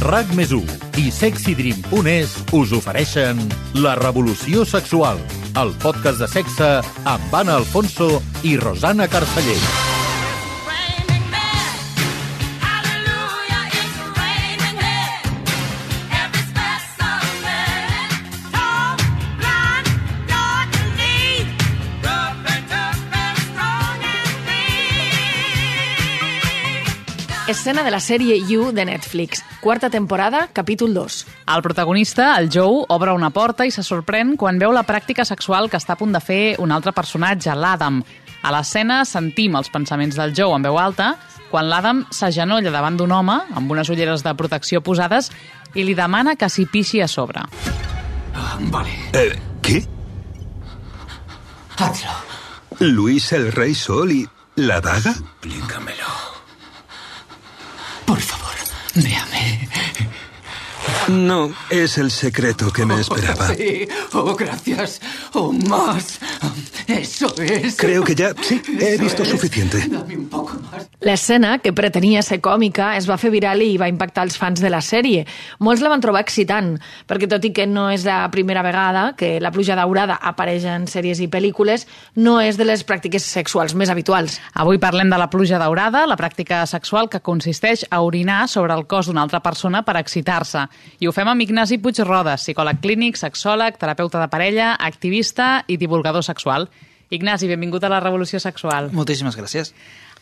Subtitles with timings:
[0.00, 0.50] RAC més
[0.98, 3.40] i sexydream.es us ofereixen
[3.84, 5.20] La revolució sexual,
[5.60, 6.72] el podcast de sexe
[7.04, 9.89] amb Anna Alfonso i Rosana Carceller.
[27.60, 29.42] Escena de la sèrie You de Netflix.
[29.60, 31.26] Quarta temporada, capítol 2.
[31.54, 35.68] El protagonista, el Joe, obre una porta i se sorprèn quan veu la pràctica sexual
[35.68, 37.98] que està a punt de fer un altre personatge, l'Adam.
[38.40, 41.10] A l'escena sentim els pensaments del Joe en veu alta
[41.50, 45.28] quan l'Adam s'agenolla davant d'un home amb unes ulleres de protecció posades
[45.76, 47.44] i li demana que s'hi pixi a sobre.
[48.32, 48.96] Ah, vale.
[49.12, 49.84] Eh, ¿Qué?
[51.76, 52.16] Hazlo.
[52.78, 55.10] ¿Luis el Rey Sol y la daga?
[55.10, 56.19] Explícamelo.
[58.94, 59.68] Véame.
[61.08, 63.54] No, es el secreto que me esperaba.
[63.56, 65.00] Sí, oh, gracias.
[65.32, 66.18] Oh, más.
[66.90, 67.76] Eso es.
[67.76, 69.28] Creo que ya, sí, he Eso visto es.
[69.28, 69.78] suficiente.
[69.88, 70.88] Dame un poco más.
[71.00, 74.68] L'escena, que pretenia ser còmica, es va fer viral i va impactar els fans de
[74.68, 75.22] la sèrie.
[75.64, 76.74] Molts la van trobar excitant,
[77.08, 80.84] perquè tot i que no és la primera vegada que la pluja daurada apareix en
[80.90, 84.40] sèries i pel·lícules, no és de les pràctiques sexuals més habituals.
[84.52, 88.84] Avui parlem de la pluja daurada, la pràctica sexual que consisteix a orinar sobre el
[88.86, 90.66] cos d'una altra persona per excitar-se.
[91.00, 96.24] I ho fem amb Ignasi Puigrodes, psicòleg clínic, sexòleg, terapeuta de parella, activista i divulgador
[96.26, 96.68] sexual.
[97.10, 98.92] Ignasi, benvingut a la Revolució Sexual.
[98.94, 99.72] Moltíssimes gràcies.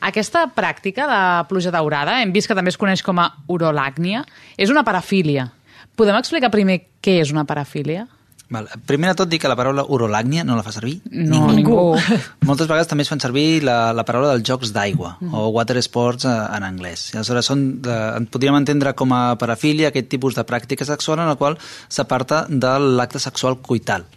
[0.01, 4.23] Aquesta pràctica de pluja daurada, hem vist que també es coneix com a urolàgnia,
[4.57, 5.51] és una parafília.
[5.99, 8.07] Podem explicar primer què és una parafília?
[8.49, 8.71] Val.
[8.89, 11.99] Primer de tot dir que la paraula urolàgnia no la fa servir No, ningú.
[12.49, 15.35] Moltes vegades també es fan servir la, la paraula dels jocs d'aigua, mm.
[15.37, 17.11] o water sports eh, en anglès.
[17.13, 17.99] I aleshores són, de,
[18.33, 22.73] podríem entendre com a parafília aquest tipus de pràctica sexual en la qual s'aparta de
[22.97, 24.09] l'acte sexual coital.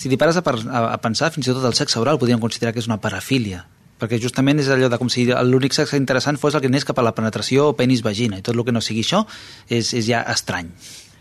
[0.00, 0.42] Si t'hi pares a,
[0.80, 3.66] a pensar, fins i tot el sexe oral podríem considerar que és una parafília,
[4.00, 7.02] perquè justament és allò de com si l'únic sexe interessant fos el que anés cap
[7.02, 9.26] a la penetració o penis-vagina, i tot el que no sigui això
[9.68, 10.72] és, és ja estrany.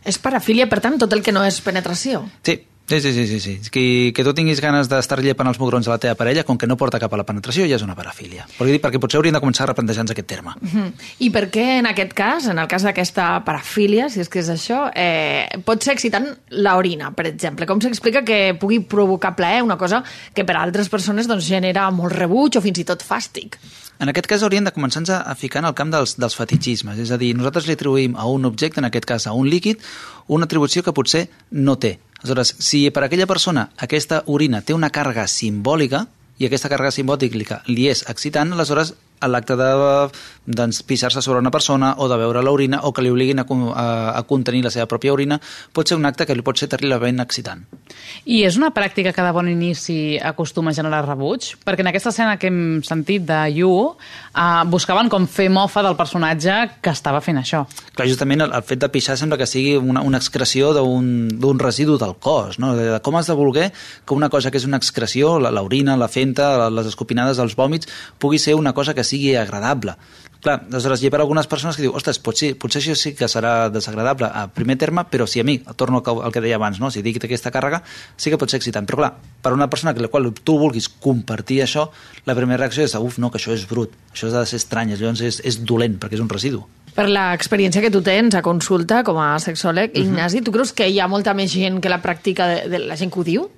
[0.08, 2.24] És parafília, per tant, tot el que no és penetració.
[2.48, 2.56] Sí,
[2.90, 3.70] sí, sí, sí, sí, sí.
[3.70, 6.68] Que, que tu tinguis ganes d'estar llepant els mugrons de la teva parella, com que
[6.68, 8.48] no porta cap a la penetració, ja és una parafília.
[8.58, 10.56] Perquè, perquè potser hauríem de començar a replantejar-nos aquest terme.
[10.60, 10.94] Mhm.
[11.20, 14.50] I per què en aquest cas, en el cas d'aquesta parafília, si és que és
[14.50, 17.66] això, eh, pot ser excitant l'orina, per exemple?
[17.66, 21.90] Com s'explica que pugui provocar plaer, una cosa que per a altres persones doncs, genera
[21.92, 23.58] molt rebuig o fins i tot fàstic?
[24.00, 27.12] En aquest cas hauríem de començar-nos a ficar en el camp dels, dels fetichismes, és
[27.12, 29.84] a dir, nosaltres li atribuïm a un objecte, en aquest cas a un líquid,
[30.28, 31.98] una atribució que potser no té.
[32.20, 36.06] Aleshores, si per aquella persona aquesta orina té una càrrega simbòlica,
[36.40, 38.94] i aquesta càrrega simbòlica li és excitant, aleshores
[39.28, 39.70] l'acte de
[40.46, 43.86] doncs, pixar-se sobre una persona o de veure l'orina o que li obliguin a, a,
[44.20, 45.40] a contenir la seva pròpia orina
[45.74, 47.66] pot ser un acte que li pot ser terriblement excitant.
[48.26, 51.52] I és una pràctica que de bon inici acostuma a generar rebuig?
[51.66, 55.98] Perquè en aquesta escena que hem sentit de You, uh, buscaven com fer mofa del
[56.00, 57.66] personatge que estava fent això.
[57.96, 61.98] Clar, justament el, el fet de pixar sembla que sigui una, una excreció d'un residu
[62.00, 62.74] del cos, no?
[62.78, 63.70] De, de com has de voler
[64.06, 67.90] que una cosa que és una excreció, la- l'orina, la fenta, les escopinades, els vòmits,
[68.20, 69.98] pugui ser una cosa que sigui agradable.
[70.40, 73.28] Clar, aleshores hi ha per algunes persones que diu ostres, potser, potser això sí que
[73.28, 76.88] serà desagradable a primer terme, però si a mi, torno al que, deia abans, no?
[76.96, 77.82] si dic aquesta càrrega,
[78.16, 78.88] sí que pot ser excitant.
[78.88, 79.10] Però clar,
[79.44, 81.90] per una persona que la qual tu vulguis compartir això,
[82.24, 84.94] la primera reacció és, uf, no, que això és brut, això ha de ser estrany,
[84.96, 86.64] llavors és, és dolent, perquè és un residu.
[86.96, 91.02] Per l'experiència que tu tens a consulta com a sexòleg, Ignasi, tu creus que hi
[91.04, 93.50] ha molta més gent que la pràctica de, de la gent que ho diu?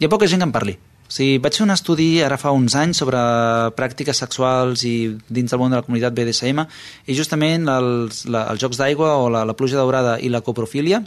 [0.00, 0.76] Hi ha poca gent que en parli.
[1.08, 3.18] Sigui, vaig fer un estudi ara fa uns anys sobre
[3.76, 4.94] pràctiques sexuals i
[5.28, 6.64] dins del món de la comunitat BDSM
[7.06, 11.02] i justament els, la, els jocs d'aigua o la, la pluja daurada i la coprofília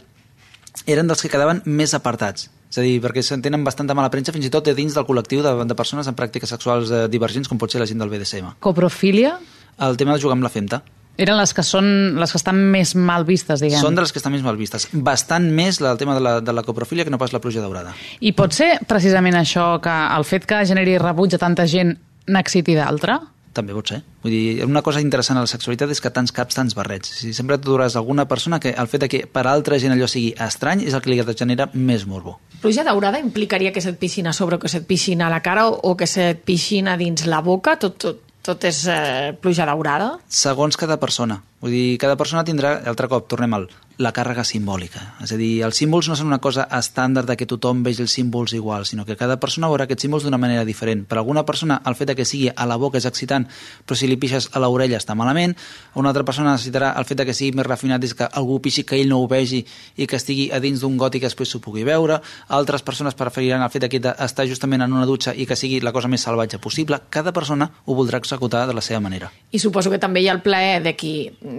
[0.85, 2.51] eren dels que quedaven més apartats.
[2.67, 5.07] És a dir, perquè se'n tenen bastanta mala premsa fins i tot de dins del
[5.07, 8.11] col·lectiu de, de persones amb pràctiques sexuals eh, divergents com pot ser la gent del
[8.11, 8.57] BDSM.
[8.63, 9.37] Coprofília
[9.85, 10.81] El tema de jugar amb la femta.
[11.17, 11.87] Eren les que, són,
[12.19, 13.81] les que estan més mal vistes, diguem.
[13.81, 14.87] Són de les que estan més mal vistes.
[14.93, 17.63] Bastant més la, el tema de la, de la coprofília que no pas la pluja
[17.63, 17.95] daurada.
[18.21, 21.97] I pot ser precisament això que el fet que generi rebuig a tanta gent
[22.27, 23.19] n'exciti d'altra?
[23.57, 24.03] També pot ser.
[24.21, 27.09] Vull dir, una cosa interessant a la sexualitat és que tants caps, tants barrets.
[27.23, 30.35] Si sempre trobaràs alguna persona que el fet de que per altra gent allò sigui
[30.45, 32.37] estrany és el que li genera més morbo.
[32.61, 35.67] Pluja daurada implicaria que se't pixin a sobre o que se't pixin a la cara
[35.69, 37.77] o, o que se't pixin a dins la boca?
[37.81, 40.13] Tot, tot, tot és eh, pluja daurada?
[40.31, 41.41] Segons cada persona.
[41.63, 43.67] Vull dir, cada persona tindrà, altre cop, tornem al
[43.97, 45.01] la càrrega simbòlica.
[45.25, 48.13] És a dir, els símbols no són una cosa estàndard de que tothom vegi els
[48.13, 51.05] símbols igual, sinó que cada persona veurà aquests símbols d'una manera diferent.
[51.09, 53.47] Per alguna persona, el fet de que sigui a la boca és excitant,
[53.85, 55.55] però si li pixes a l'orella està malament.
[55.97, 58.85] Una altra persona necessitarà el fet de que sigui més refinat és que algú pixi
[58.85, 59.63] que ell no ho vegi
[59.95, 62.21] i que estigui a dins d'un got i que després s'ho pugui veure.
[62.53, 65.93] Altres persones preferiran el fet que està justament en una dutxa i que sigui la
[65.95, 67.01] cosa més salvatge possible.
[67.09, 69.31] Cada persona ho voldrà executar de la seva manera.
[69.51, 71.15] I suposo que també hi ha el plaer de qui...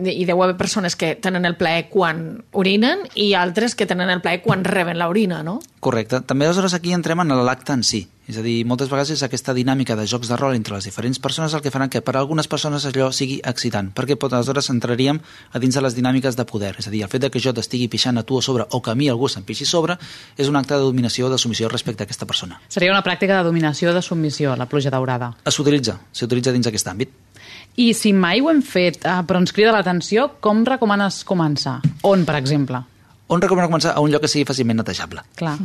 [0.09, 4.23] Hi deu haver persones que tenen el plaer quan orinen i altres que tenen el
[4.23, 5.59] plaer quan reben l'orina, no?
[5.81, 6.23] Correcte.
[6.27, 8.07] També aleshores aquí entrem en l'acte en si.
[8.29, 11.17] És a dir, moltes vegades és aquesta dinàmica de jocs de rol entre les diferents
[11.19, 14.69] persones el que farà que per a algunes persones allò sigui excitant, perquè pot, aleshores
[14.69, 16.75] entraríem a dins de les dinàmiques de poder.
[16.77, 18.83] És a dir, el fet de que jo t'estigui pixant a tu a sobre o
[18.85, 19.97] que a mi algú se'm pixi a sobre
[20.37, 22.61] és un acte de dominació o de submissió respecte a aquesta persona.
[22.69, 25.33] Seria una pràctica de dominació o de submissió, la pluja daurada.
[25.49, 27.17] S'utilitza, s'utilitza dins aquest àmbit.
[27.79, 31.79] I si mai ho hem fet, eh, però ens crida l'atenció, com recomanes començar?
[32.03, 32.83] On, per exemple?
[33.29, 33.93] On recomano començar?
[33.93, 35.21] A un lloc que sigui fàcilment netejable.
[35.37, 35.59] Clar.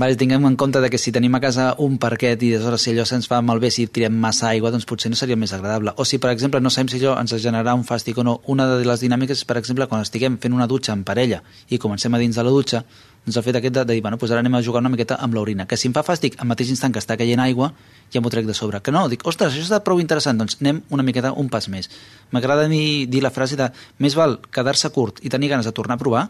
[0.00, 2.92] Vale, tinguem en compte de que si tenim a casa un parquet i aleshores si
[2.94, 5.92] allò se'ns fa malbé, si tirem massa aigua, doncs potser no seria més agradable.
[6.00, 8.68] O si, per exemple, no sabem si allò ens generarà un fàstic o no, una
[8.70, 12.14] de les dinàmiques és, per exemple, quan estiguem fent una dutxa en parella i comencem
[12.14, 12.84] a dins de la dutxa,
[13.24, 15.18] doncs el fet aquest de, de dir, bueno, doncs ara anem a jugar una miqueta
[15.20, 17.72] amb l'orina, que si em fa fàstic al mateix instant que està caient aigua,
[18.10, 18.80] ja m'ho trec de sobre.
[18.80, 21.90] Que no, dic, ostres, això està prou interessant, doncs anem una miqueta un pas més.
[22.32, 23.68] M'agrada a mi dir la frase de
[23.98, 26.28] més val quedar-se curt i tenir ganes de tornar a provar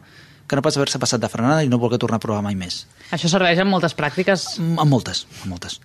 [0.50, 2.80] que no pas haver-se passat de frenada i no voler tornar a provar mai més.
[3.14, 4.56] Això serveix en moltes pràctiques?
[4.58, 5.76] En moltes, en moltes.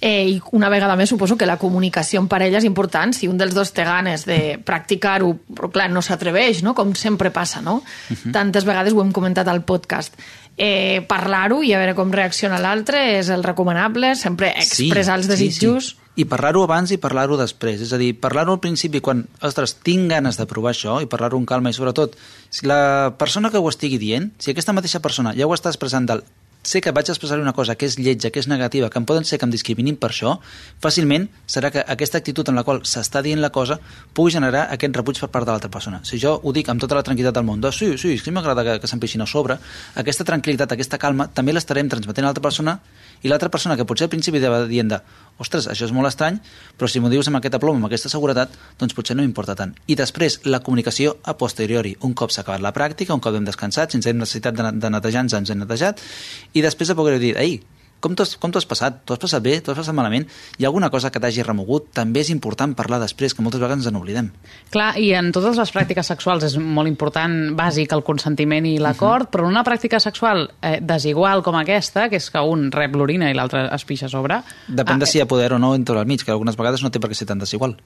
[0.00, 3.12] Eh, I una vegada més suposo que la comunicació en parella és important.
[3.12, 6.72] Si un dels dos té ganes de practicar-ho, però clar, no s'atreveix, no?
[6.72, 7.82] com sempre passa, no?
[7.84, 8.32] Uh -huh.
[8.32, 10.16] Tantes vegades ho hem comentat al podcast.
[10.56, 15.30] Eh, Parlar-ho i a veure com reacciona l'altre és el recomanable, sempre expressar sí, els
[15.34, 15.90] desitjos...
[15.90, 17.80] Sí, sí i parlar-ho abans i parlar-ho després.
[17.82, 21.40] És a dir, parlar-ho al principi quan, ostres, tinc ganes de provar això i parlar-ho
[21.40, 22.14] amb calma i sobretot,
[22.54, 26.06] si la persona que ho estigui dient, si aquesta mateixa persona ja ho està expressant
[26.06, 26.22] del
[26.64, 29.24] sé que vaig expressar una cosa que és lletja, que és negativa, que em poden
[29.28, 30.38] ser que em discriminin per això,
[30.82, 33.78] fàcilment serà que aquesta actitud en la qual s'està dient la cosa
[34.14, 36.00] pugui generar aquest rebuig per part de l'altra persona.
[36.08, 38.64] Si jo ho dic amb tota la tranquil·litat del món, de, sí, sí, sí m'agrada
[38.64, 39.58] que, que se'm pixin a sobre,
[40.00, 42.78] aquesta tranquil·litat, aquesta calma, també l'estarem transmetent a l'altra persona
[43.24, 45.00] i l'altra persona que potser al principi estava dient de
[45.40, 46.36] ostres, això és molt estrany,
[46.78, 49.72] però si m'ho dius amb aquest aplom, amb aquesta seguretat, doncs potser no m'importa tant.
[49.88, 51.96] I després, la comunicació a posteriori.
[52.06, 54.70] Un cop s'ha acabat la pràctica, un cop hem descansat, si ens hem necessitat de,
[54.78, 56.04] de netejar, ens hem netejat,
[56.52, 57.58] i després de poder dir, ei,
[58.04, 58.14] com
[58.52, 59.00] t'ho has passat?
[59.04, 59.56] T'ho has passat bé?
[59.60, 60.26] T'ho has passat malament?
[60.58, 61.88] Hi ha alguna cosa que t'hagi remogut?
[61.96, 64.30] També és important parlar després, que moltes vegades ens n'oblidem.
[64.74, 69.24] Clar, i en totes les pràctiques sexuals és molt important, bàsic, el consentiment i l'acord,
[69.24, 69.32] uh -huh.
[69.32, 73.30] però en una pràctica sexual eh, desigual com aquesta, que és que un rep l'orina
[73.30, 74.42] i l'altre es pixa a sobre...
[74.68, 76.82] Depèn de ah, si hi ha poder o no entre al mig, que algunes vegades
[76.82, 77.76] no té per què ser tan desigual.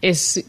[0.00, 0.44] És,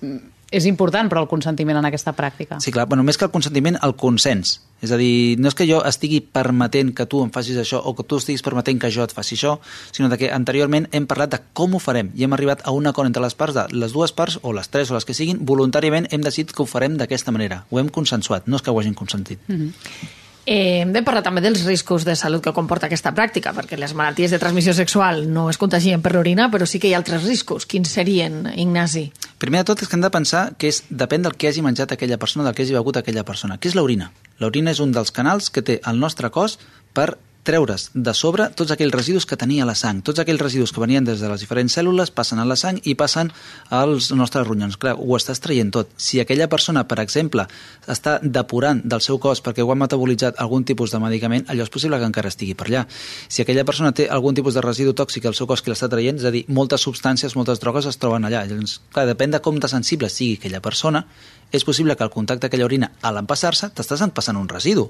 [0.52, 2.60] és important, però, el consentiment en aquesta pràctica.
[2.62, 4.60] Sí, clar, bueno, més que el consentiment, el consens.
[4.84, 7.96] És a dir, no és que jo estigui permetent que tu em facis això o
[7.96, 9.56] que tu estiguis permetent que jo et faci això,
[9.96, 12.86] sinó de que anteriorment hem parlat de com ho farem i hem arribat a un
[12.92, 15.42] acord entre les parts de les dues parts, o les tres o les que siguin,
[15.48, 17.64] voluntàriament hem decidit que ho farem d'aquesta manera.
[17.72, 19.40] Ho hem consensuat, no és que ho hagin consentit.
[19.48, 20.24] Mm -hmm.
[20.46, 23.96] Eh, hem de parlar també dels riscos de salut que comporta aquesta pràctica, perquè les
[23.98, 27.26] malalties de transmissió sexual no es contagien per l'orina, però sí que hi ha altres
[27.26, 27.66] riscos.
[27.66, 29.08] Quins serien, Ignasi?
[29.42, 31.96] Primer de tot és que hem de pensar que és, depèn del que hagi menjat
[31.96, 33.58] aquella persona, del que hagi begut aquella persona.
[33.58, 34.12] Què és l'orina?
[34.38, 36.60] L'orina és un dels canals que té el nostre cos
[36.94, 37.16] per
[37.46, 40.02] treure's de sobre tots aquells residus que tenia la sang.
[40.06, 42.96] Tots aquells residus que venien des de les diferents cèl·lules passen a la sang i
[43.00, 43.32] passen
[43.70, 44.76] als nostres ronyons.
[44.82, 45.94] Clar, ho estàs traient tot.
[45.96, 47.46] Si aquella persona, per exemple,
[47.88, 51.72] està depurant del seu cos perquè ho ha metabolitzat algun tipus de medicament, allò és
[51.72, 52.86] possible que encara estigui per allà.
[53.30, 56.20] Si aquella persona té algun tipus de residu tòxic al seu cos que l'està traient,
[56.20, 58.44] és a dir, moltes substàncies, moltes drogues es troben allà.
[58.50, 61.06] Llavors, clar, depèn de com de sensible sigui aquella persona,
[61.52, 64.90] és possible que al contacte d'aquella orina, a l'empassar-se, t'estàs empassant un residu.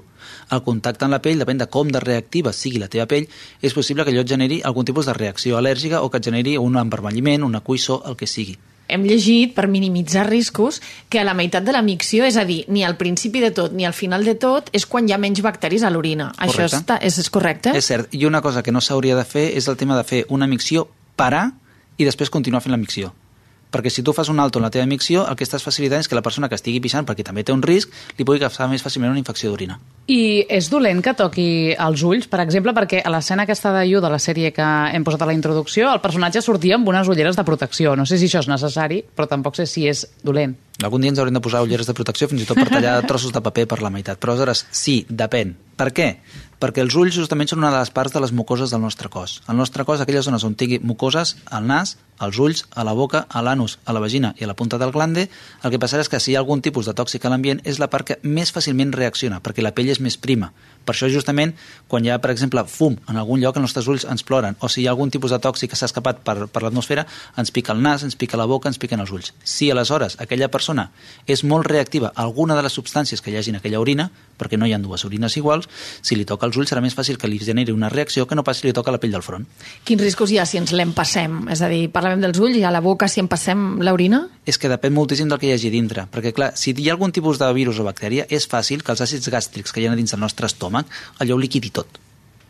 [0.50, 3.26] El contacte amb la pell, depèn de com de reactiva sigui la teva pell,
[3.62, 6.56] és possible que allò et generi algun tipus de reacció al·lèrgica o que et generi
[6.60, 8.56] un envermelliment, una cuissó, el que sigui.
[8.86, 10.78] Hem llegit, per minimitzar riscos,
[11.10, 13.74] que a la meitat de la micció, és a dir, ni al principi de tot
[13.74, 16.30] ni al final de tot, és quan hi ha menys bacteris a l'orina.
[16.38, 17.74] Això està, és, és correcte?
[17.74, 18.14] És cert.
[18.14, 20.86] I una cosa que no s'hauria de fer és el tema de fer una micció,
[21.16, 21.48] parar
[21.96, 23.14] i després continuar fent la micció
[23.76, 26.08] perquè si tu fas un alto en la teva micció, el que estàs facilitant és
[26.08, 28.84] que la persona que estigui pixant, perquè també té un risc, li pugui agafar més
[28.84, 29.78] fàcilment una infecció d'orina.
[30.08, 34.00] I és dolent que toqui els ulls, per exemple, perquè a l'escena aquesta de You,
[34.00, 37.36] de la sèrie que hem posat a la introducció, el personatge sortia amb unes ulleres
[37.36, 37.96] de protecció.
[37.98, 40.56] No sé si això és necessari, però tampoc sé si és dolent.
[40.84, 43.32] Algun dia ens haurem de posar ulleres de protecció fins i tot per tallar trossos
[43.32, 44.20] de paper per la meitat.
[44.20, 45.54] Però aleshores, sí, depèn.
[45.76, 46.08] Per què?
[46.60, 49.38] Perquè els ulls justament són una de les parts de les mucoses del nostre cos.
[49.48, 53.24] El nostre cos, aquelles zones on tingui mucoses, al nas, als ulls, a la boca,
[53.28, 55.28] a l'anus, a la vagina i a la punta del glande,
[55.62, 57.80] el que passarà és que si hi ha algun tipus de tòxic a l'ambient és
[57.80, 60.52] la part que més fàcilment reacciona, perquè la pell és més prima.
[60.86, 61.52] Per això, justament,
[61.90, 64.70] quan hi ha, per exemple, fum en algun lloc, els nostres ulls ens ploren, o
[64.70, 67.74] si hi ha algun tipus de tòxic que s'ha escapat per, per l'atmosfera, ens pica
[67.74, 69.32] el nas, ens pica la boca, ens piquen els ulls.
[69.42, 70.88] Si aleshores aquella persona
[71.26, 74.58] és molt reactiva a alguna de les substàncies que hi hagi en aquella orina, perquè
[74.60, 75.66] no hi ha dues orines iguals,
[76.02, 78.44] si li toca els ulls serà més fàcil que li generi una reacció que no
[78.46, 79.46] pas si li toca la pell del front.
[79.84, 81.46] Quins riscos hi ha si ens l'empassem?
[81.50, 84.22] És a dir, parlem dels ulls i a la boca si empassem l'orina?
[84.46, 87.14] És que depèn moltíssim del que hi hagi dintre, perquè clar, si hi ha algun
[87.16, 90.12] tipus de virus o bactèria, és fàcil que els àcids gàstrics que hi ha dins
[90.12, 92.00] del nostre estómac allò ho liquidi tot.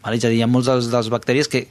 [0.03, 0.19] Vale?
[0.19, 1.67] És a dir, hi ha molts dels, dels bacteris que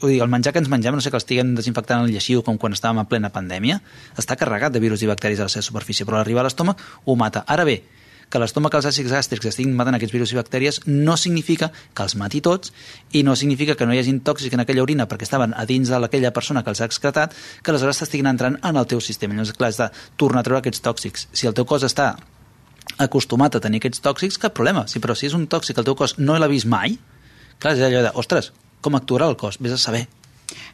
[0.00, 2.56] vull dir, el menjar que ens mengem, no sé que estiguem desinfectant el lleixiu com
[2.58, 3.80] quan estàvem en plena pandèmia,
[4.18, 6.80] està carregat de virus i bacteris a la seva superfície, però a l'arribar a l'estómac
[7.04, 7.44] ho mata.
[7.46, 7.82] Ara bé,
[8.30, 12.14] que l'estómac els àcids gàstrics estiguin matant aquests virus i bactèries no significa que els
[12.16, 12.72] mati tots
[13.10, 15.90] i no significa que no hi hagi tòxic en aquella orina perquè estaven a dins
[15.90, 19.34] d'aquella persona que els ha excretat que aleshores t'estiguin entrant en el teu sistema.
[19.34, 21.26] Llavors, clar, has de tornar a treure aquests tòxics.
[21.32, 22.14] Si el teu cos està
[23.00, 24.86] acostumat a tenir aquests tòxics, cap problema.
[24.90, 26.98] Sí, però si és un tòxic el teu cos no l'ha vist mai,
[27.58, 28.52] clar, és allò de, ostres,
[28.84, 29.60] com actuarà el cos?
[29.60, 30.06] Vés a saber.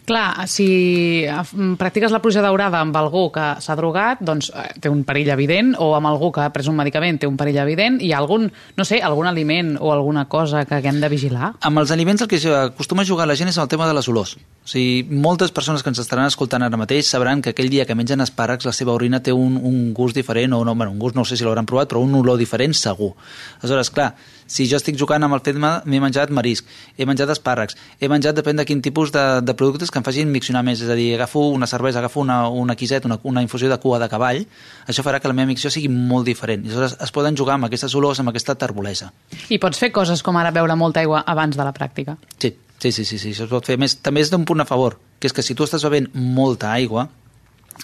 [0.06, 1.35] Clar, si eh,
[1.78, 5.75] practiques la pluja daurada amb algú que s'ha drogat, doncs eh, té un perill evident,
[5.83, 8.87] o amb algú que ha pres un medicament té un perill evident, ha algun, no
[8.87, 11.54] sé, algun aliment o alguna cosa que haguem de vigilar?
[11.61, 14.09] Amb els aliments el que acostuma a jugar la gent és el tema de les
[14.09, 14.37] olors.
[14.37, 17.99] O sigui, moltes persones que ens estaran escoltant ara mateix sabran que aquell dia que
[17.99, 21.18] mengen espàrrecs la seva orina té un, un gust diferent, o no, bueno, un gust
[21.18, 23.12] no sé si l'hauran provat, però un olor diferent segur.
[23.61, 24.12] Aleshores, clar,
[24.47, 28.37] si jo estic jugant amb el fet m'he menjat marisc, he menjat espàrrecs, he menjat
[28.38, 31.12] depèn de quin tipus de, de productes que em facin miccionar més, és a dir,
[31.17, 34.45] agafo una cervesa, agafo una, una quiseta, una, una infusió de cua de cavall,
[34.87, 36.65] això farà que la meva micció sigui molt diferent.
[36.65, 39.11] I aleshores es poden jugar amb aquestes olors, amb aquesta terbolesa.
[39.50, 42.17] I pots fer coses com ara beure molta aigua abans de la pràctica?
[42.38, 43.79] Sí, sí, sí, sí, sí això es pot fer.
[43.81, 46.73] Més, també és d'un punt a favor, que és que si tu estàs bevent molta
[46.73, 47.09] aigua,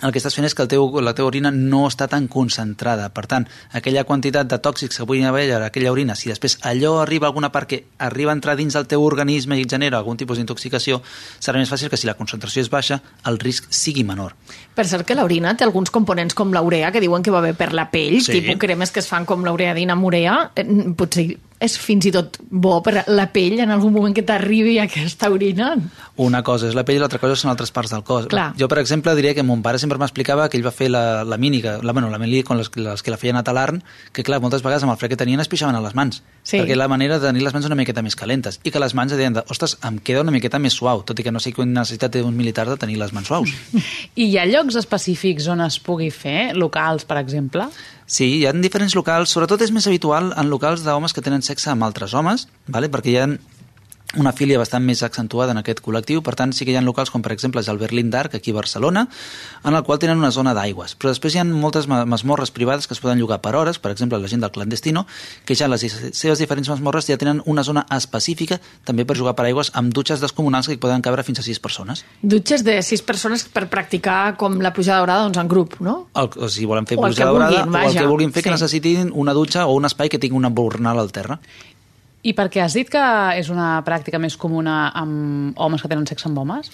[0.00, 3.10] el que estàs fent és que el teu, la teva orina no està tan concentrada.
[3.12, 3.46] Per tant,
[3.76, 7.30] aquella quantitat de tòxics que puguin haver a aquella orina, si després allò arriba a
[7.32, 11.02] alguna part que arriba a entrar dins del teu organisme i genera algun tipus d'intoxicació,
[11.38, 14.34] serà més fàcil que si la concentració és baixa, el risc sigui menor.
[14.74, 17.72] Per cert que l'orina té alguns components com l'urea, que diuen que va bé per
[17.76, 18.40] la pell, sí.
[18.40, 21.28] tipus cremes que es fan com l'ureadina amb urea, eh, potser
[21.62, 25.72] és fins i tot bo per la pell en algun moment que t'arribi aquesta orina?
[26.22, 28.26] Una cosa és la pell i l'altra cosa són altres parts del cos.
[28.32, 28.50] Clar.
[28.58, 31.38] Jo, per exemple, diria que mon pare sempre m'explicava que ell va fer la, la
[31.38, 34.40] mínica, la, bueno, la mili con les, les que la feien a Talarn, que clar,
[34.42, 36.22] moltes vegades amb el fred que tenien es pixaven a les mans.
[36.42, 36.58] Sí.
[36.58, 38.58] Perquè la manera de tenir les mans una miqueta més calentes.
[38.66, 41.26] I que les mans deien, de, ostres, em queda una miqueta més suau, tot i
[41.26, 43.54] que no sé quina necessitat té un militar de tenir les mans suaus.
[44.22, 47.70] I hi ha llocs específics on es pugui fer, locals, per exemple?
[48.12, 51.70] Sí, hi ha diferents locals, sobretot és més habitual en locals d'homes que tenen sexe
[51.72, 52.90] amb altres homes, vale?
[52.92, 53.28] perquè hi ha
[54.20, 57.10] una filia bastant més accentuada en aquest col·lectiu, per tant sí que hi ha locals
[57.12, 59.06] com per exemple és el Berlín Dark aquí a Barcelona,
[59.64, 62.94] en el qual tenen una zona d'aigües, però després hi ha moltes masmorres privades que
[62.94, 65.06] es poden llogar per hores, per exemple la gent del clandestino,
[65.44, 69.46] que ja les seves diferents masmorres ja tenen una zona específica també per jugar per
[69.48, 72.04] aigües amb dutxes descomunals que hi poden cabre fins a sis persones.
[72.22, 76.08] Dutxes de sis persones per practicar com la pujada daurada doncs, en grup, no?
[76.14, 78.48] El, o si volen fer pujada daurada o el que vulguin fer sí.
[78.48, 81.40] que necessitin una dutxa o un espai que tingui una bornal al terra.
[82.22, 83.04] I per què has dit que
[83.38, 86.70] és una pràctica més comuna amb homes que tenen sexe amb homes?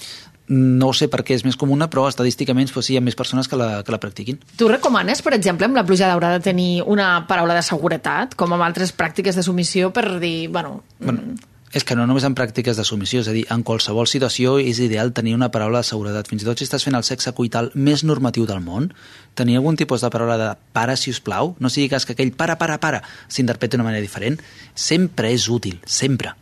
[0.49, 3.49] No sé per què és més comuna, però estadísticament pues, sí, hi ha més persones
[3.49, 4.39] que la, que la practiquin.
[4.61, 8.65] Tu recomanes, per exemple, amb la pluja daurada tenir una paraula de seguretat, com amb
[8.65, 10.83] altres pràctiques de submissió, per dir, bueno...
[11.01, 11.37] bueno
[11.73, 14.81] és que no només en pràctiques de submissió, és a dir, en qualsevol situació és
[14.81, 16.29] ideal tenir una paraula de seguretat.
[16.31, 18.91] Fins i tot si estàs fent el sexe coital més normatiu del món,
[19.39, 22.33] tenir algun tipus de paraula de para, si us plau, no sigui cas que aquell
[22.33, 24.41] para, para, para s'interpreti d'una manera diferent,
[24.75, 26.35] sempre és útil, sempre.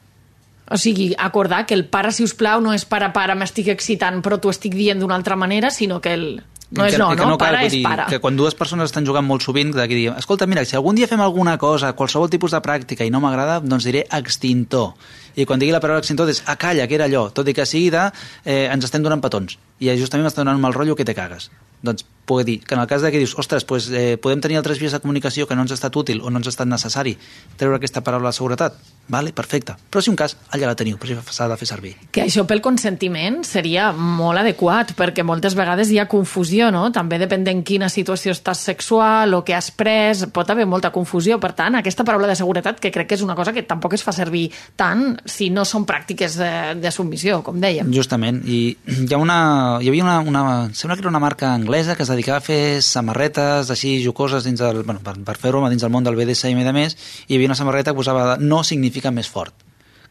[0.71, 4.19] O sigui, acordar que el para, si us plau, no és para, para, m'estic excitant,
[4.23, 6.27] però t'ho estic dient d'una altra manera, sinó que el
[6.71, 8.09] no és no, no, no para és para.
[8.11, 11.07] Que quan dues persones estan jugant molt sovint, d'aquí diem, escolta, mira, si algun dia
[11.07, 14.95] fem alguna cosa, qualsevol tipus de pràctica i no m'agrada, doncs diré extintor.
[15.37, 17.67] I quan digui la paraula extintor, és, ah, calla, que era allò, tot i que
[17.69, 18.09] sigui de,
[18.45, 19.59] eh, ens estem donant petons.
[19.79, 21.51] I justament m'està donant un mal rotllo que te cagues.
[21.85, 24.57] Doncs pugui dir que en el cas de que dius, ostres, pues, eh, podem tenir
[24.59, 26.67] altres vies de comunicació que no ens ha estat útil o no ens ha estat
[26.67, 27.17] necessari
[27.57, 28.75] treure aquesta paraula de seguretat,
[29.09, 29.77] vale, perfecte.
[29.91, 31.95] Però si un cas, allà la teniu, però s'ha de fer servir.
[32.11, 36.91] Que això pel consentiment seria molt adequat, perquè moltes vegades hi ha confusió, no?
[36.91, 41.39] També depèn en quina situació estàs sexual o què has pres, pot haver molta confusió.
[41.39, 44.03] Per tant, aquesta paraula de seguretat, que crec que és una cosa que tampoc es
[44.03, 47.91] fa servir tant, si no són pràctiques de, de submissió, com dèiem.
[47.95, 49.39] Justament, i hi, ha una,
[49.83, 50.45] hi havia una, una...
[50.77, 54.63] Sembla que era una marca anglesa que es dedicava a fer samarretes així jocoses dins
[54.63, 57.39] del, bueno, per, per fer-ho dins del món del BDSM i de més, i hi
[57.39, 59.55] havia una samarreta que posava no significa més fort.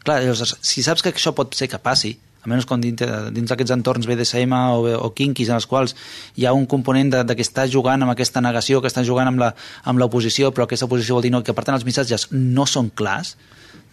[0.05, 2.13] Clar, llavors, si saps que això pot ser que passi,
[2.45, 3.01] almenys quan dins,
[3.33, 5.95] dins d'aquests entorns BDSM o, o kinkis en els quals
[6.37, 9.31] hi ha un component de, de que està jugant amb aquesta negació, que està jugant
[9.33, 12.91] amb l'oposició, però aquesta oposició vol dir no, que per tant els missatges no són
[12.93, 13.35] clars,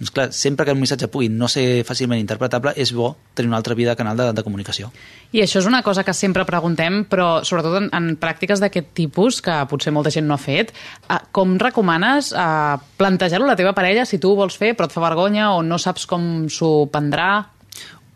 [0.02, 3.61] doncs clar, sempre que un missatge pugui no ser fàcilment interpretable, és bo tenir una
[3.61, 4.90] altra via de canal de, de comunicació.
[5.30, 9.38] I això és una cosa que sempre preguntem, però sobretot en, en pràctiques d'aquest tipus,
[9.44, 10.75] que potser molta gent no ha fet,
[11.06, 14.90] eh, com recomanes eh, plantejar-ho a la teva parella si tu ho vols fer però
[14.90, 17.32] et fa vergonya o no saps com s'ho prendrà?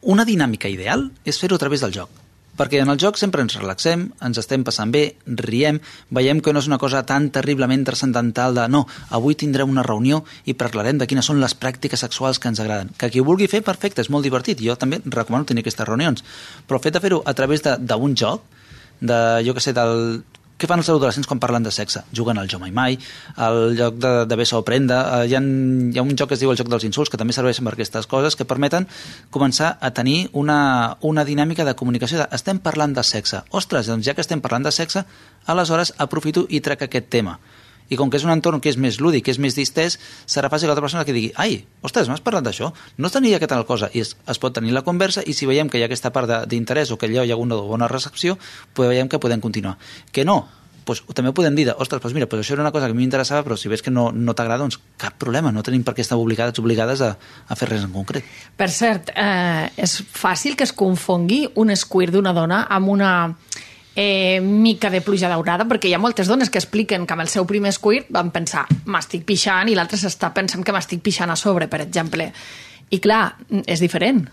[0.07, 2.26] Una dinàmica ideal és fer-ho a través del joc.
[2.57, 6.63] Perquè en el joc sempre ens relaxem, ens estem passant bé, riem, veiem que no
[6.63, 11.09] és una cosa tan terriblement transcendental de no, avui tindrem una reunió i parlarem de
[11.11, 12.95] quines són les pràctiques sexuals que ens agraden.
[12.97, 14.63] Que qui ho vulgui fer, perfecte, és molt divertit.
[14.63, 16.25] Jo també recomano tenir aquestes reunions.
[16.67, 18.49] Però el fet de fer-ho a través d'un joc,
[19.01, 20.25] de, jo que sé, del...
[20.57, 22.01] Què fan els adolescents quan parlen de sexe?
[22.17, 22.95] Juguen al Jo Mai Mai,
[23.45, 26.37] al lloc de, de Besa o Prenda, eh, hi, ha, hi ha un joc que
[26.39, 28.89] es diu el joc dels insults, que també serveixen per aquestes coses, que permeten
[29.37, 33.43] començar a tenir una, una dinàmica de comunicació de estem parlant de sexe.
[33.53, 35.05] Ostres, doncs ja que estem parlant de sexe,
[35.45, 37.37] aleshores aprofito i trec aquest tema.
[37.89, 40.51] I com que és un entorn que és més lúdic, que és més distès, serà
[40.53, 42.73] fàcil que l'altra persona que digui ai, ostres, m'has parlat d'això?
[42.99, 43.91] No tenia que tal cosa.
[43.95, 46.49] I es, es pot tenir la conversa i si veiem que hi ha aquesta part
[46.51, 48.39] d'interès o que allò hi ha una bona recepció,
[48.75, 49.77] pues veiem que podem continuar.
[50.13, 50.45] Que no,
[50.87, 53.03] pues, també podem dir, ostres, doncs mira, pues això era una cosa que a mi
[53.03, 56.05] m'interessava, però si ves que no, no t'agrada, doncs cap problema, no tenim per què
[56.05, 58.25] estar obligades obligades a, a fer res en concret.
[58.57, 63.11] Per cert, eh, és fàcil que es confongui un squirt d'una dona amb una
[63.97, 67.33] eh, mica de pluja daurada, perquè hi ha moltes dones que expliquen que amb el
[67.33, 71.37] seu primer squirt van pensar m'estic pixant i l'altre s'està pensant que m'estic pixant a
[71.41, 72.29] sobre, per exemple.
[72.93, 74.27] I clar, és diferent.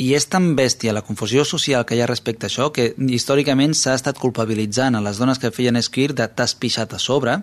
[0.00, 3.74] I és tan bèstia la confusió social que hi ha respecte a això que històricament
[3.76, 7.36] s'ha estat culpabilitzant a les dones que feien squirt de t'has pixat a sobre.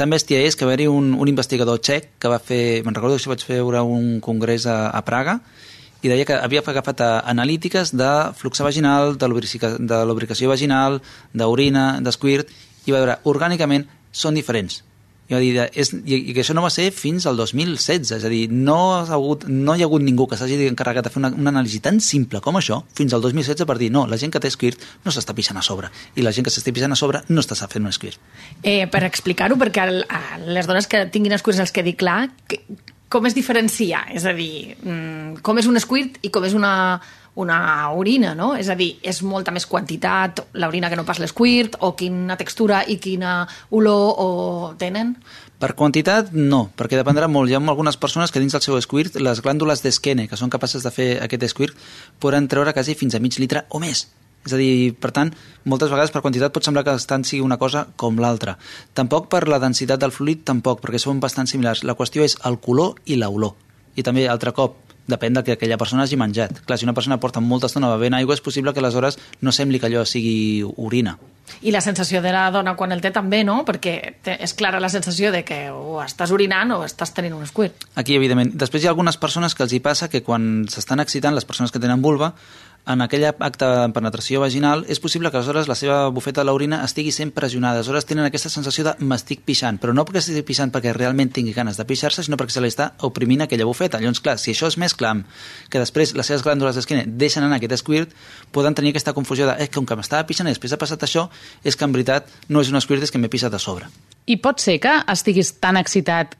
[0.00, 3.18] Tan bèstia és que va haver un, un investigador txec que va fer, me'n recordo
[3.18, 5.42] que això vaig fer un congrés a, a Praga,
[6.02, 11.00] i deia que havia agafat eh, analítiques de flux vaginal, de de lubricació vaginal,
[11.34, 12.52] d'orina, d'esquirt,
[12.86, 14.82] i va veure, orgànicament són diferents.
[15.28, 18.30] I va dir, és, i, que això no va ser fins al 2016, és a
[18.32, 21.28] dir, no, ha hagut, no hi ha hagut ningú que s'hagi encarregat de fer una,
[21.36, 24.40] una anàlisi tan simple com això fins al 2016 per dir, no, la gent que
[24.40, 27.20] té squirt no s'està pixant a sobre, i la gent que s'està pixant a sobre
[27.28, 28.16] no està fent un squirt.
[28.62, 30.00] Eh, per explicar-ho, perquè el,
[30.48, 32.62] les dones que tinguin squirts els quedi clar, que,
[33.08, 34.04] com es diferencia?
[34.12, 37.00] És a dir, mm, com és un squirt i com és una,
[37.36, 38.54] una orina, no?
[38.56, 42.82] És a dir, és molta més quantitat l'orina que no pas l'esquirt, o quina textura
[42.86, 44.28] i quina olor o
[44.78, 45.16] tenen?
[45.58, 47.50] Per quantitat, no, perquè dependrà molt.
[47.50, 50.82] Hi ha algunes persones que dins del seu squirt, les glàndules d'esquene, que són capaces
[50.82, 51.76] de fer aquest squirt,
[52.18, 54.06] poden treure quasi fins a mig litre o més.
[54.48, 55.30] És a dir, per tant,
[55.68, 58.56] moltes vegades per quantitat pot semblar que tant sigui una cosa com l'altra.
[58.96, 61.84] Tampoc per la densitat del fluid, tampoc, perquè són bastant similars.
[61.84, 63.58] La qüestió és el color i l'olor.
[63.98, 66.62] I també, altre cop, depèn del que aquella persona hagi menjat.
[66.68, 69.80] Clar, si una persona porta molta estona bevent aigua, és possible que aleshores no sembli
[69.80, 71.16] que allò sigui orina.
[71.64, 73.62] I la sensació de la dona quan el té també, no?
[73.66, 77.48] Perquè té, és clara la sensació de que o estàs orinant o estàs tenint un
[77.48, 77.88] squirt.
[77.96, 78.52] Aquí, evidentment.
[78.60, 81.72] Després hi ha algunes persones que els hi passa que quan s'estan excitant, les persones
[81.72, 82.34] que tenen vulva,
[82.88, 86.80] en aquell acte de penetració vaginal, és possible que aleshores la seva bufeta de l'orina
[86.86, 87.82] estigui sent pressionada.
[87.82, 91.52] Aleshores tenen aquesta sensació de m'estic pixant, però no perquè estigui pixant perquè realment tingui
[91.56, 94.00] ganes de pixar-se, sinó perquè se li està oprimint aquella bufeta.
[94.00, 95.28] Llavors, clar, si això es mescla amb
[95.68, 98.16] que després les seves glàndules d'esquena deixen anar aquest squirt,
[98.56, 101.28] poden tenir aquesta confusió de eh, com que m'estava pixant i després ha passat això,
[101.64, 103.92] és que en veritat no és un squirt, és que m'he pixat a sobre.
[104.26, 106.38] I pot ser que estiguis tan excitat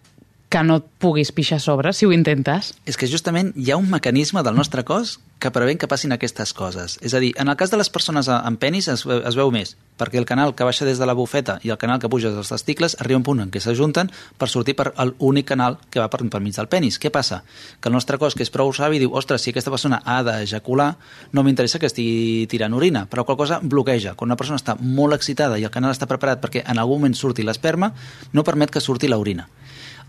[0.48, 2.72] que no et puguis pixar a sobre si ho intentes?
[2.88, 6.52] És que justament hi ha un mecanisme del nostre cos que prevent que passin aquestes
[6.54, 6.98] coses.
[7.02, 9.76] És a dir, en el cas de les persones amb penis es, es veu més,
[9.98, 12.50] perquè el canal que baixa des de la bufeta i el canal que puja dels
[12.50, 16.24] testicles arriba un punt en què s'ajunten per sortir per l'únic canal que va per,
[16.26, 16.98] per mig del penis.
[16.98, 17.42] Què passa?
[17.80, 20.90] Que el nostre cos, que és prou savi, diu, ostres, si aquesta persona ha d'ejacular,
[21.32, 24.16] no m'interessa que estigui tirant orina, però qual cosa bloqueja.
[24.18, 27.14] Quan una persona està molt excitada i el canal està preparat perquè en algun moment
[27.14, 27.92] surti l'esperma,
[28.32, 29.46] no permet que surti l'orina.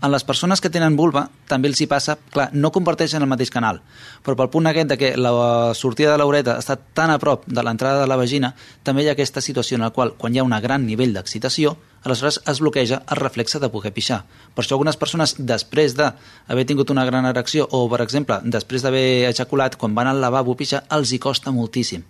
[0.00, 3.50] En les persones que tenen vulva també els hi passa, clar, no comparteixen el mateix
[3.52, 3.82] canal,
[4.24, 7.62] però pel punt aquest de que la sortida de l'ureta està tan a prop de
[7.64, 10.46] l'entrada de la vagina, també hi ha aquesta situació en la qual, quan hi ha
[10.46, 14.22] un gran nivell d'excitació, aleshores es bloqueja el reflexe de poder pixar.
[14.54, 19.28] Per això algunes persones, després d'haver tingut una gran erecció, o, per exemple, després d'haver
[19.30, 22.06] ejaculat, quan van al lavabo a pixar, els hi costa moltíssim.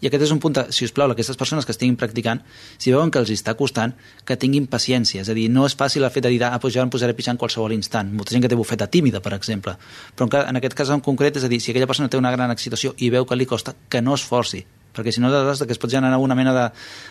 [0.00, 2.44] I aquest és un punt, de, si us plau, aquestes persones que estiguin practicant,
[2.78, 5.24] si veuen que els està costant, que tinguin paciència.
[5.24, 7.16] És a dir, no és fàcil el fet de dir, ah, doncs jo em posaré
[7.16, 8.14] a pixar en qualsevol instant.
[8.14, 9.74] Molta gent que té bufeta tímida, per exemple.
[10.14, 12.34] Però en, en aquest cas en concret, és a dir, si aquella persona té una
[12.34, 15.72] gran excitació i veu que li costa, que no es forci perquè si no que
[15.72, 16.64] es pot generar una mena de,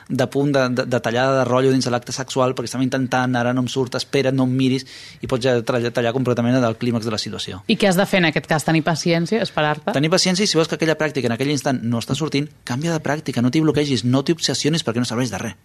[0.09, 3.35] de punt de, de, de tallada de rotllo dins de l'acte sexual perquè estem intentant,
[3.35, 4.87] ara no em surt, espera, no em miris
[5.21, 7.61] i pots ja tallar, tallar completament del clímax de la situació.
[7.67, 8.65] I què has de fer en aquest cas?
[8.67, 9.93] Tenir paciència, esperar-te?
[9.95, 12.95] Tenir paciència i si veus que aquella pràctica en aquell instant no està sortint, canvia
[12.95, 15.57] de pràctica, no t'hi bloquegis, no t'hi obsessionis perquè no serveix de res.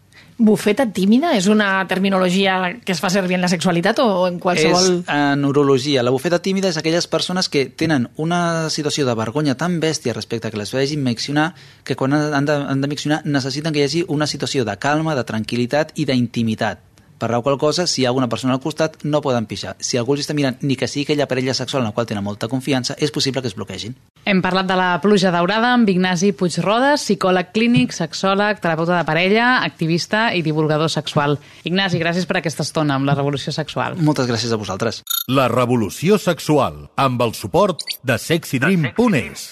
[0.43, 4.89] Bufeta tímida és una terminologia que es fa servir en la sexualitat o en qualsevol...
[5.01, 6.03] És en urologia.
[6.03, 10.51] La bufeta tímida és aquelles persones que tenen una situació de vergonya tan bèstia respecte
[10.51, 11.53] a que les vegin miccionar
[11.85, 15.15] que quan han de, han de miccionar necessiten que hi hagi una situació de calma,
[15.15, 16.92] de tranquil·litat i d'intimitat
[17.23, 19.77] per la qual cosa, si hi ha alguna persona al costat, no poden pixar.
[19.79, 22.25] Si algú els està mirant, ni que sigui aquella parella sexual en la qual tenen
[22.27, 23.95] molta confiança, és possible que es bloquegin.
[24.27, 29.53] Hem parlat de la pluja daurada amb Ignasi Puigrodes, psicòleg clínic, sexòleg, terapeuta de parella,
[29.63, 31.39] activista i divulgador sexual.
[31.63, 34.01] Ignasi, gràcies per aquesta estona amb la Revolució Sexual.
[34.03, 35.05] Moltes gràcies a vosaltres.
[35.31, 39.51] La Revolució Sexual, amb el suport de sexydream.es.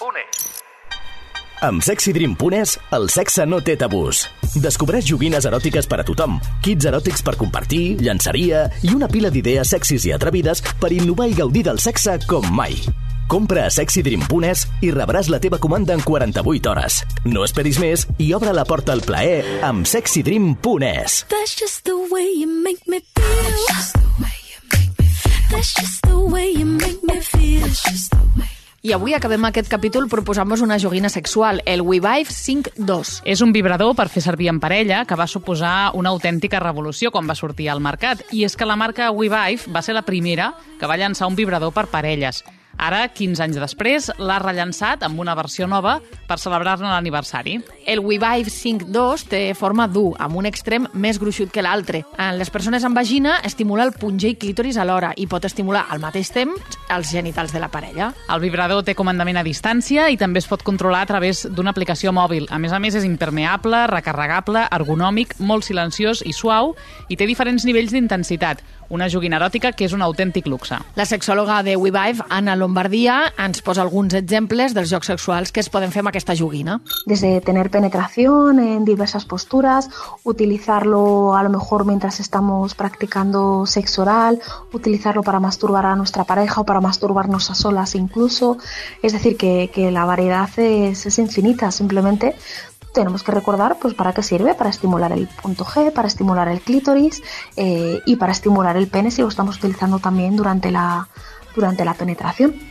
[1.61, 4.23] Amb sexydream.es, el sexe no té tabús.
[4.63, 9.69] Descobreix joguines eròtiques per a tothom, kits eròtics per compartir, llançaria i una pila d'idees
[9.75, 12.79] sexis i atrevides per innovar i gaudir del sexe com mai.
[13.29, 16.97] Compra a sexydream.es i rebràs la teva comanda en 48 hores.
[17.29, 21.19] No esperis més i obre la porta al plaer amb sexydream.es.
[21.29, 23.37] That's just the way you make me feel.
[23.37, 25.45] That's just the way you make me feel.
[25.53, 27.61] That's just the way you make me feel.
[27.61, 28.49] That's just the way.
[28.81, 33.11] I avui acabem aquest capítol proposant-vos una joguina sexual, el WeVive 5.2.
[33.29, 37.29] És un vibrador per fer servir en parella que va suposar una autèntica revolució quan
[37.29, 38.23] va sortir al mercat.
[38.33, 41.75] I és que la marca WeVive va ser la primera que va llançar un vibrador
[41.77, 42.41] per parelles.
[42.81, 47.59] Ara, 15 anys després, l'ha rellançat amb una versió nova per celebrar-ne l'aniversari.
[47.85, 52.01] El WeVive 5.2 té forma dur, amb un extrem més gruixut que l'altre.
[52.17, 56.01] En les persones amb vagina estimula el punge i clítoris alhora i pot estimular al
[56.01, 58.09] mateix temps els genitals de la parella.
[58.33, 62.09] El vibrador té comandament a distància i també es pot controlar a través d'una aplicació
[62.17, 62.49] mòbil.
[62.49, 66.73] A més a més, és impermeable, recarregable, ergonòmic, molt silenciós i suau
[67.13, 70.77] i té diferents nivells d'intensitat una joguina eròtica que és un autèntic luxe.
[70.99, 75.71] La sexòloga de WeVive, Anna Lombardia, ens posa alguns exemples dels jocs sexuals que es
[75.71, 76.81] poden fer amb aquesta joguina.
[77.07, 79.89] Desde tener penetración en diversas posturas,
[80.23, 84.41] utilizarlo a lo mejor mientras estamos practicando sexo oral,
[84.73, 88.57] utilizarlo para masturbar a nuestra pareja o para masturbarnos a solas incluso.
[89.01, 92.35] Es decir, que, que la variedad es, es infinita, simplemente
[92.93, 96.61] tenemos que recordar pues para qué sirve, para estimular el punto G, para estimular el
[96.61, 97.21] clítoris
[97.55, 101.07] eh, y para estimular el pene si lo estamos utilizando también durante la,
[101.55, 102.70] durante la penetración.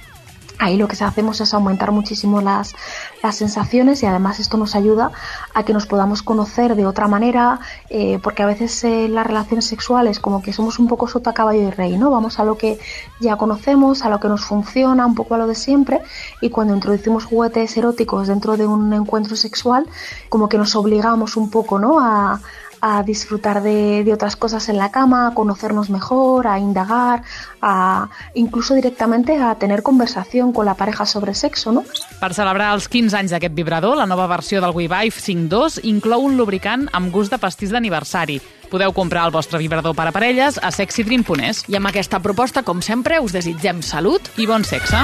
[0.61, 2.75] Ahí lo que hacemos es aumentar muchísimo las,
[3.23, 5.11] las sensaciones y además esto nos ayuda
[5.55, 9.65] a que nos podamos conocer de otra manera, eh, porque a veces eh, las relaciones
[9.65, 12.11] sexuales como que somos un poco sota caballo y rey, ¿no?
[12.11, 12.79] Vamos a lo que
[13.21, 16.03] ya conocemos, a lo que nos funciona, un poco a lo de siempre,
[16.43, 19.87] y cuando introducimos juguetes eróticos dentro de un encuentro sexual,
[20.29, 22.01] como que nos obligamos un poco, ¿no?
[22.01, 22.39] A,
[22.81, 27.23] a disfrutar de, de, otras cosas en la cama, a conocernos mejor, a indagar,
[27.61, 31.85] a incluso directamente a tener conversación con la pareja sobre sexo, no?
[32.21, 36.37] Per celebrar els 15 anys d'aquest vibrador, la nova versió del WeVive 5.2 inclou un
[36.37, 38.41] lubricant amb gust de pastís d'aniversari.
[38.71, 41.65] Podeu comprar el vostre vibrador per a parelles a sexydream.es.
[41.69, 45.03] I amb aquesta proposta, com sempre, us desitgem salut i bon sexe.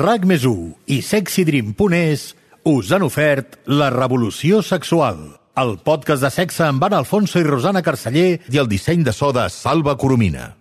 [0.00, 0.48] RAC més
[0.86, 2.39] i sexydream.es
[2.70, 5.18] us han ofert La Revolució Sexual,
[5.58, 9.32] el podcast de sexe amb Anna Alfonso i Rosana Carceller i el disseny de so
[9.34, 10.59] de Salva Coromina.